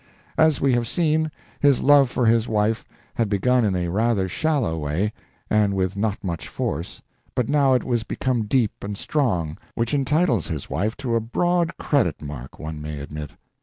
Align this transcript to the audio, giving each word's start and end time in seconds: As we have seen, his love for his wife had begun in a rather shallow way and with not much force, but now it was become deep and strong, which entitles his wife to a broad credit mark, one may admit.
As 0.35 0.59
we 0.59 0.73
have 0.73 0.87
seen, 0.87 1.29
his 1.59 1.83
love 1.83 2.09
for 2.09 2.25
his 2.25 2.47
wife 2.47 2.83
had 3.13 3.29
begun 3.29 3.63
in 3.63 3.75
a 3.75 3.89
rather 3.91 4.27
shallow 4.27 4.75
way 4.79 5.13
and 5.47 5.75
with 5.75 5.95
not 5.95 6.23
much 6.23 6.47
force, 6.47 7.03
but 7.35 7.47
now 7.47 7.75
it 7.75 7.83
was 7.83 8.01
become 8.03 8.45
deep 8.47 8.83
and 8.83 8.97
strong, 8.97 9.59
which 9.75 9.93
entitles 9.93 10.47
his 10.47 10.71
wife 10.71 10.97
to 10.97 11.13
a 11.13 11.19
broad 11.21 11.77
credit 11.77 12.19
mark, 12.19 12.57
one 12.57 12.81
may 12.81 12.97
admit. 12.99 13.29